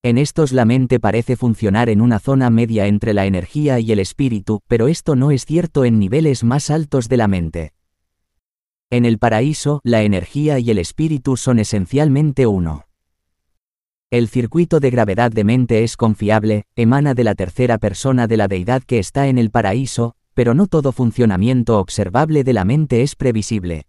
[0.02, 4.00] En estos la mente parece funcionar en una zona media entre la energía y el
[4.00, 7.74] espíritu, pero esto no es cierto en niveles más altos de la mente.
[8.90, 12.86] En el paraíso, la energía y el espíritu son esencialmente uno.
[14.10, 18.48] El circuito de gravedad de mente es confiable, emana de la tercera persona de la
[18.48, 23.16] deidad que está en el paraíso, pero no todo funcionamiento observable de la mente es
[23.16, 23.88] previsible.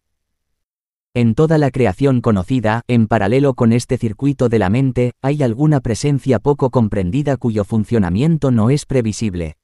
[1.12, 5.80] En toda la creación conocida, en paralelo con este circuito de la mente, hay alguna
[5.80, 9.56] presencia poco comprendida cuyo funcionamiento no es previsible.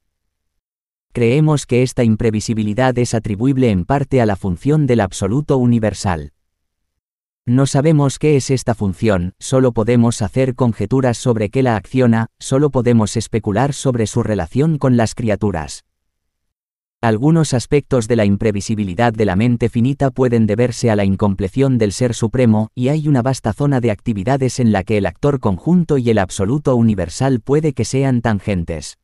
[1.12, 6.32] Creemos que esta imprevisibilidad es atribuible en parte a la función del absoluto universal.
[7.44, 12.70] No sabemos qué es esta función, solo podemos hacer conjeturas sobre qué la acciona, solo
[12.70, 15.84] podemos especular sobre su relación con las criaturas.
[17.02, 21.90] Algunos aspectos de la imprevisibilidad de la mente finita pueden deberse a la incompleción del
[21.90, 25.98] Ser Supremo, y hay una vasta zona de actividades en la que el actor conjunto
[25.98, 28.98] y el absoluto universal puede que sean tangentes.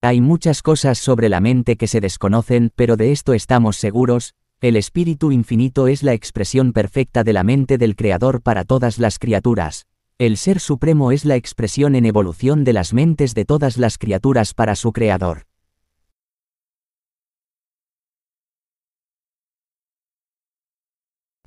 [0.00, 4.76] Hay muchas cosas sobre la mente que se desconocen, pero de esto estamos seguros, el
[4.76, 9.86] Espíritu Infinito es la expresión perfecta de la mente del Creador para todas las criaturas.
[10.18, 14.54] El Ser Supremo es la expresión en evolución de las mentes de todas las criaturas
[14.54, 15.46] para su Creador.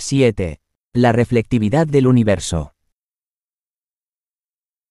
[0.01, 0.59] 7.
[0.93, 2.73] La reflectividad del universo.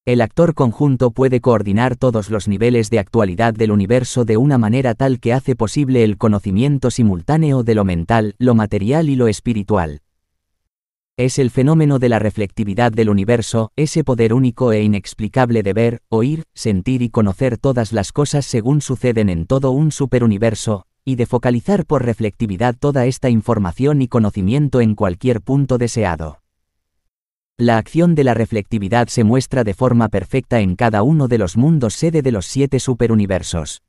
[0.04, 4.94] El actor conjunto puede coordinar todos los niveles de actualidad del universo de una manera
[4.94, 10.02] tal que hace posible el conocimiento simultáneo de lo mental, lo material y lo espiritual.
[11.16, 16.00] Es el fenómeno de la reflectividad del universo, ese poder único e inexplicable de ver,
[16.10, 21.24] oír, sentir y conocer todas las cosas según suceden en todo un superuniverso, y de
[21.24, 26.42] focalizar por reflectividad toda esta información y conocimiento en cualquier punto deseado.
[27.56, 31.56] La acción de la reflectividad se muestra de forma perfecta en cada uno de los
[31.56, 33.82] mundos sede de los siete superuniversos.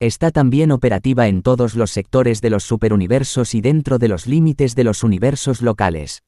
[0.00, 4.74] Está también operativa en todos los sectores de los superuniversos y dentro de los límites
[4.74, 6.24] de los universos locales.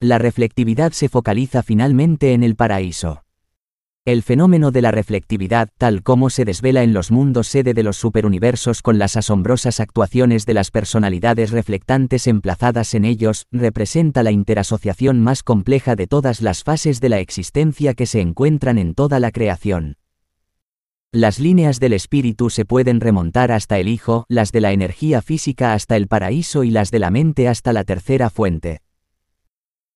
[0.00, 3.22] La reflectividad se focaliza finalmente en el paraíso.
[4.04, 7.96] El fenómeno de la reflectividad, tal como se desvela en los mundos sede de los
[7.96, 15.20] superuniversos con las asombrosas actuaciones de las personalidades reflectantes emplazadas en ellos, representa la interasociación
[15.20, 19.30] más compleja de todas las fases de la existencia que se encuentran en toda la
[19.30, 19.98] creación.
[21.12, 25.74] Las líneas del espíritu se pueden remontar hasta el Hijo, las de la energía física
[25.74, 28.80] hasta el paraíso y las de la mente hasta la tercera fuente.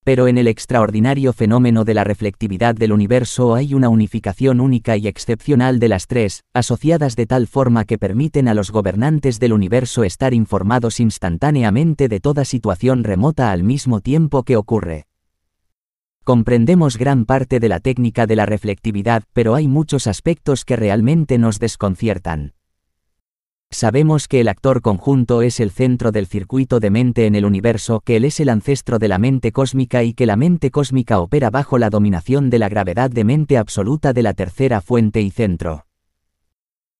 [0.07, 5.05] Pero en el extraordinario fenómeno de la reflectividad del universo hay una unificación única y
[5.05, 10.05] excepcional de las tres, asociadas de tal forma que permiten a los gobernantes del universo
[10.05, 15.07] estar informados instantáneamente de toda situación remota al mismo tiempo que ocurre.
[16.23, 21.37] Comprendemos gran parte de la técnica de la reflectividad, pero hay muchos aspectos que realmente
[21.37, 22.53] nos desconciertan.
[23.69, 28.01] Sabemos que el actor conjunto es el centro del circuito de mente en el universo,
[28.03, 31.49] que él es el ancestro de la mente cósmica y que la mente cósmica opera
[31.49, 35.85] bajo la dominación de la gravedad de mente absoluta de la tercera fuente y centro.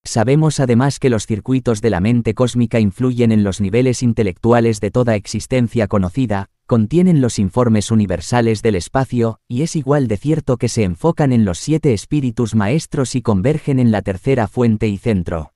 [0.04, 4.92] Sabemos además que los circuitos de la mente cósmica influyen en los niveles intelectuales de
[4.92, 10.70] toda existencia conocida, contienen los informes universales del espacio, y es igual de cierto que
[10.70, 15.54] se enfocan en los siete espíritus maestros y convergen en la tercera fuente y centro.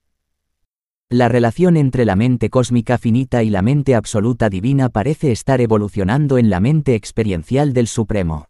[1.13, 6.37] La relación entre la mente cósmica finita y la mente absoluta divina parece estar evolucionando
[6.37, 8.47] en la mente experiencial del Supremo.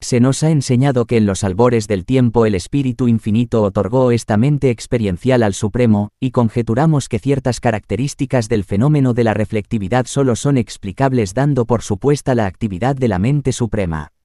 [0.00, 4.36] Se nos ha enseñado que en los albores del tiempo el Espíritu Infinito otorgó esta
[4.36, 10.34] mente experiencial al Supremo, y conjeturamos que ciertas características del fenómeno de la reflectividad solo
[10.34, 14.15] son explicables dando por supuesta la actividad de la mente suprema.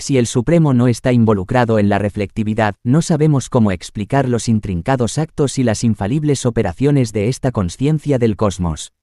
[0.00, 5.18] Si el Supremo no está involucrado en la reflectividad, no sabemos cómo explicar los intrincados
[5.18, 8.94] actos y las infalibles operaciones de esta conciencia del cosmos.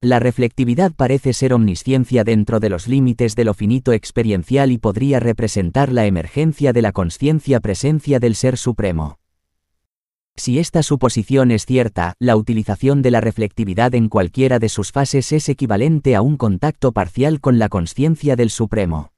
[0.00, 5.20] La reflectividad parece ser omnisciencia dentro de los límites de lo finito experiencial y podría
[5.20, 9.18] representar la emergencia de la conciencia presencia del Ser Supremo.
[10.36, 15.32] Si esta suposición es cierta, la utilización de la reflectividad en cualquiera de sus fases
[15.32, 19.11] es equivalente a un contacto parcial con la conciencia del Supremo.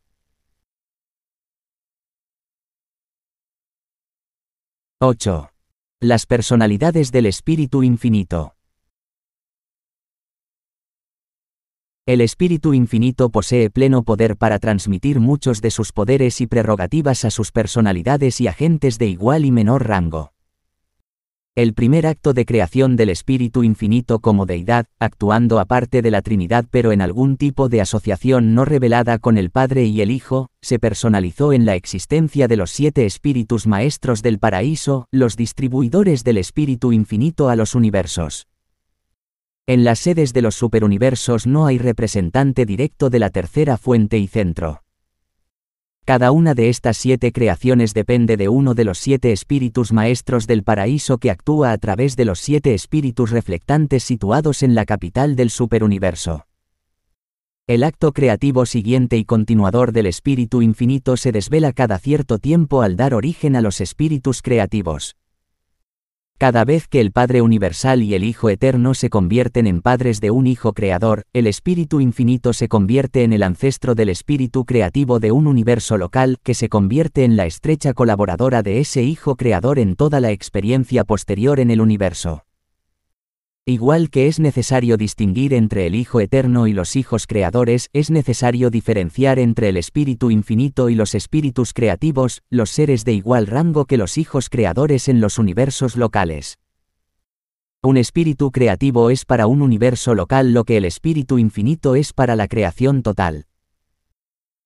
[5.06, 5.50] 8.
[6.00, 8.54] Las personalidades del Espíritu Infinito.
[12.06, 17.30] El Espíritu Infinito posee pleno poder para transmitir muchos de sus poderes y prerrogativas a
[17.30, 20.33] sus personalidades y agentes de igual y menor rango.
[21.56, 26.64] El primer acto de creación del Espíritu Infinito como deidad, actuando aparte de la Trinidad
[26.68, 30.80] pero en algún tipo de asociación no revelada con el Padre y el Hijo, se
[30.80, 36.90] personalizó en la existencia de los siete espíritus maestros del paraíso, los distribuidores del Espíritu
[36.90, 38.48] Infinito a los universos.
[39.68, 44.26] En las sedes de los superuniversos no hay representante directo de la tercera fuente y
[44.26, 44.83] centro.
[46.04, 50.62] Cada una de estas siete creaciones depende de uno de los siete espíritus maestros del
[50.62, 55.48] paraíso que actúa a través de los siete espíritus reflectantes situados en la capital del
[55.48, 56.46] superuniverso.
[57.66, 62.96] El acto creativo siguiente y continuador del espíritu infinito se desvela cada cierto tiempo al
[62.96, 65.16] dar origen a los espíritus creativos.
[66.36, 70.32] Cada vez que el Padre Universal y el Hijo Eterno se convierten en padres de
[70.32, 75.30] un Hijo Creador, el Espíritu Infinito se convierte en el ancestro del Espíritu Creativo de
[75.30, 79.94] un universo local que se convierte en la estrecha colaboradora de ese Hijo Creador en
[79.94, 82.42] toda la experiencia posterior en el universo.
[83.66, 88.68] Igual que es necesario distinguir entre el Hijo Eterno y los hijos creadores, es necesario
[88.68, 93.96] diferenciar entre el Espíritu Infinito y los espíritus creativos, los seres de igual rango que
[93.96, 96.58] los hijos creadores en los universos locales.
[97.82, 102.36] Un espíritu creativo es para un universo local lo que el Espíritu Infinito es para
[102.36, 103.46] la creación total.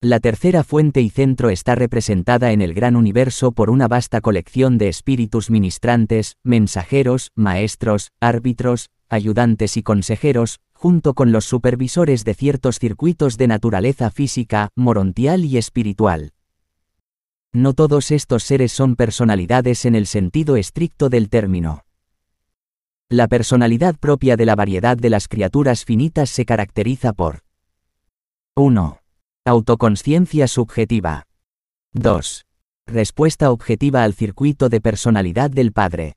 [0.00, 4.78] La tercera fuente y centro está representada en el gran universo por una vasta colección
[4.78, 12.78] de espíritus ministrantes, mensajeros, maestros, árbitros, ayudantes y consejeros, junto con los supervisores de ciertos
[12.78, 16.32] circuitos de naturaleza física, morontial y espiritual.
[17.52, 21.84] No todos estos seres son personalidades en el sentido estricto del término.
[23.08, 27.40] La personalidad propia de la variedad de las criaturas finitas se caracteriza por
[28.54, 29.00] 1.
[29.48, 31.24] Autoconsciencia subjetiva.
[31.94, 32.44] 2.
[32.86, 36.16] Respuesta objetiva al circuito de personalidad del Padre.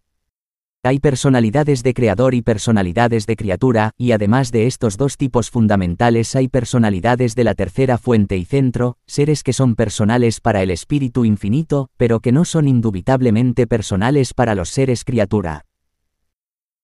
[0.83, 6.35] Hay personalidades de creador y personalidades de criatura, y además de estos dos tipos fundamentales
[6.35, 11.23] hay personalidades de la tercera fuente y centro, seres que son personales para el espíritu
[11.23, 15.63] infinito, pero que no son indubitablemente personales para los seres criatura.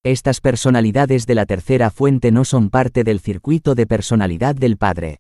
[0.02, 5.20] Estas personalidades de la tercera fuente no son parte del circuito de personalidad del Padre.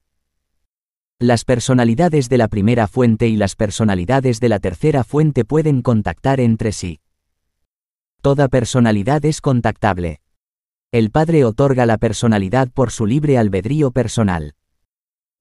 [1.19, 6.39] Las personalidades de la primera fuente y las personalidades de la tercera fuente pueden contactar
[6.39, 6.99] entre sí.
[8.21, 10.21] Toda personalidad es contactable.
[10.91, 14.53] El Padre otorga la personalidad por su libre albedrío personal.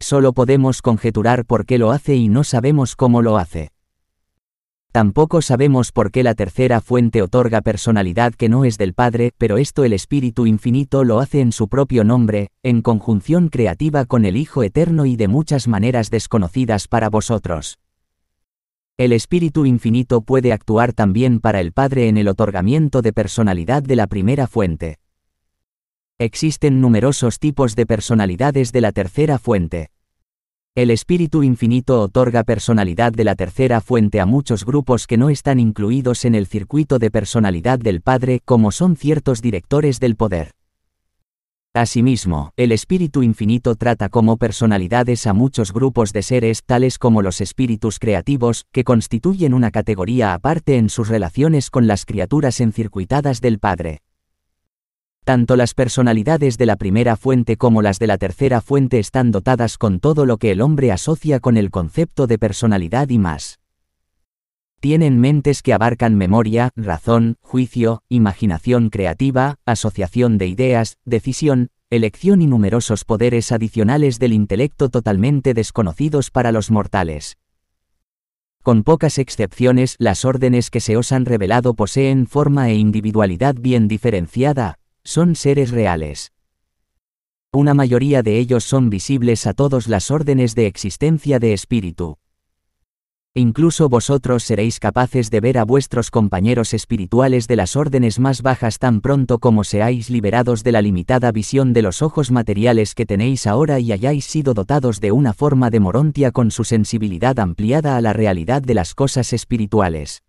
[0.00, 3.70] Solo podemos conjeturar por qué lo hace y no sabemos cómo lo hace.
[4.96, 9.58] Tampoco sabemos por qué la tercera fuente otorga personalidad que no es del Padre, pero
[9.58, 14.38] esto el Espíritu Infinito lo hace en su propio nombre, en conjunción creativa con el
[14.38, 17.78] Hijo Eterno y de muchas maneras desconocidas para vosotros.
[18.96, 23.96] El Espíritu Infinito puede actuar también para el Padre en el otorgamiento de personalidad de
[23.96, 24.96] la primera fuente.
[26.18, 29.90] Existen numerosos tipos de personalidades de la tercera fuente.
[30.76, 35.58] El Espíritu Infinito otorga personalidad de la tercera fuente a muchos grupos que no están
[35.58, 40.50] incluidos en el circuito de personalidad del Padre, como son ciertos directores del poder.
[41.72, 47.40] Asimismo, el Espíritu Infinito trata como personalidades a muchos grupos de seres tales como los
[47.40, 53.60] espíritus creativos, que constituyen una categoría aparte en sus relaciones con las criaturas encircuitadas del
[53.60, 54.02] Padre.
[55.26, 59.76] Tanto las personalidades de la primera fuente como las de la tercera fuente están dotadas
[59.76, 63.58] con todo lo que el hombre asocia con el concepto de personalidad y más.
[64.78, 72.46] Tienen mentes que abarcan memoria, razón, juicio, imaginación creativa, asociación de ideas, decisión, elección y
[72.46, 77.36] numerosos poderes adicionales del intelecto totalmente desconocidos para los mortales.
[78.62, 83.88] Con pocas excepciones, las órdenes que se os han revelado poseen forma e individualidad bien
[83.88, 86.32] diferenciada, son seres reales.
[87.52, 92.18] Una mayoría de ellos son visibles a todas las órdenes de existencia de espíritu.
[93.32, 98.80] Incluso vosotros seréis capaces de ver a vuestros compañeros espirituales de las órdenes más bajas
[98.80, 103.46] tan pronto como seáis liberados de la limitada visión de los ojos materiales que tenéis
[103.46, 108.00] ahora y hayáis sido dotados de una forma de morontia con su sensibilidad ampliada a
[108.00, 110.25] la realidad de las cosas espirituales.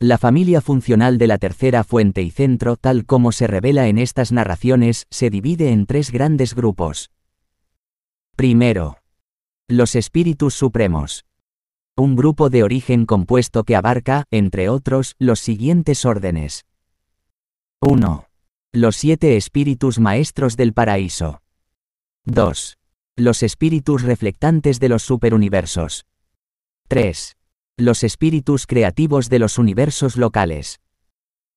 [0.00, 4.32] La familia funcional de la tercera fuente y centro, tal como se revela en estas
[4.32, 7.10] narraciones, se divide en tres grandes grupos.
[8.34, 8.98] Primero.
[9.68, 11.24] Los espíritus supremos.
[11.96, 16.66] Un grupo de origen compuesto que abarca, entre otros, los siguientes órdenes.
[17.80, 18.26] 1.
[18.72, 21.40] Los siete espíritus maestros del paraíso.
[22.24, 22.78] 2.
[23.16, 26.04] Los espíritus reflectantes de los superuniversos.
[26.88, 27.36] 3
[27.76, 30.80] los espíritus creativos de los universos locales.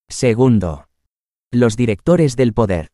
[0.09, 0.87] Segundo.
[1.51, 2.89] Los directores del poder.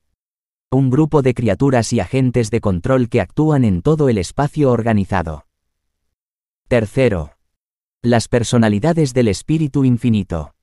[0.70, 5.46] Un grupo de criaturas y agentes de control que actúan en todo el espacio organizado.
[6.68, 7.38] Tercero.
[8.02, 10.54] Las personalidades del espíritu infinito.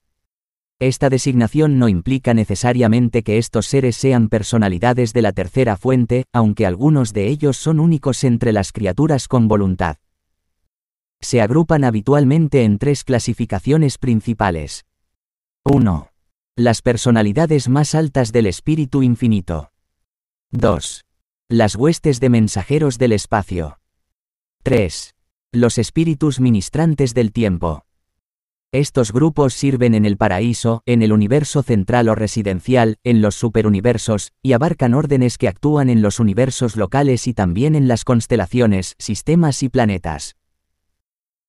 [0.77, 6.67] Esta designación no implica necesariamente que estos seres sean personalidades de la tercera fuente, aunque
[6.67, 9.97] algunos de ellos son únicos entre las criaturas con voluntad
[11.21, 14.85] se agrupan habitualmente en tres clasificaciones principales.
[15.63, 16.09] 1.
[16.55, 19.71] Las personalidades más altas del espíritu infinito.
[20.51, 21.05] 2.
[21.49, 23.79] Las huestes de mensajeros del espacio.
[24.63, 25.15] 3.
[25.53, 27.85] Los espíritus ministrantes del tiempo.
[28.73, 34.31] Estos grupos sirven en el paraíso, en el universo central o residencial, en los superuniversos,
[34.41, 39.61] y abarcan órdenes que actúan en los universos locales y también en las constelaciones, sistemas
[39.61, 40.37] y planetas.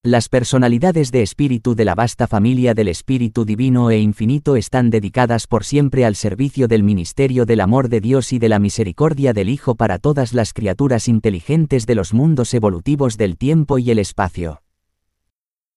[0.04, 5.46] Las personalidades de espíritu de la vasta familia del Espíritu Divino e Infinito están dedicadas
[5.46, 9.48] por siempre al servicio del ministerio del amor de Dios y de la misericordia del
[9.48, 14.64] Hijo para todas las criaturas inteligentes de los mundos evolutivos del tiempo y el espacio.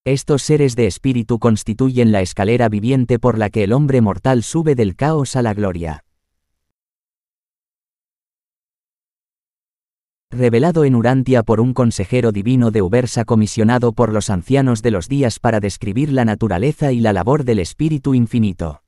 [0.05, 4.73] Estos seres de espíritu constituyen la escalera viviente por la que el hombre mortal sube
[4.73, 6.04] del caos a la gloria.
[10.31, 15.07] Revelado en Urantia por un consejero divino de Ubersa comisionado por los ancianos de los
[15.07, 18.84] días para describir la naturaleza y la labor del Espíritu Infinito.